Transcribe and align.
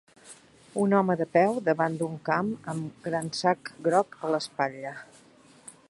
Un 0.83 0.95
home 0.99 1.15
de 1.19 1.27
peu 1.35 1.59
davant 1.67 1.99
d'un 1.99 2.15
camp 2.29 2.49
amb 2.73 2.89
un 2.89 3.07
gran 3.09 3.31
sac 3.43 3.71
groc 3.89 4.19
a 4.23 4.33
l'espatlla. 4.37 4.97